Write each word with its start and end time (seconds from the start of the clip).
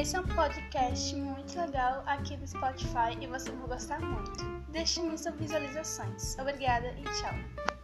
Esse 0.00 0.16
é 0.16 0.20
um 0.20 0.26
podcast 0.28 1.14
muito 1.14 1.60
legal 1.60 2.02
aqui 2.06 2.34
no 2.34 2.48
Spotify 2.48 3.18
e 3.20 3.26
você 3.26 3.50
vai 3.50 3.68
gostar 3.68 4.00
muito. 4.00 4.42
Deixe-me 4.70 5.18
suas 5.18 5.34
visualizações. 5.34 6.38
Obrigada 6.38 6.86
e 6.98 7.02
tchau. 7.02 7.79